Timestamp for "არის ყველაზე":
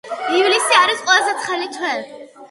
0.77-1.35